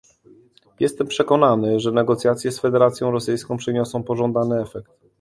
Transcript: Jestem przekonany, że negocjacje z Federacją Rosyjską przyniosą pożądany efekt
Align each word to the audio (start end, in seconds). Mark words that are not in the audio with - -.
Jestem 0.79 1.07
przekonany, 1.07 1.79
że 1.79 1.91
negocjacje 1.91 2.51
z 2.51 2.59
Federacją 2.59 3.11
Rosyjską 3.11 3.57
przyniosą 3.57 4.03
pożądany 4.03 4.61
efekt 4.61 4.91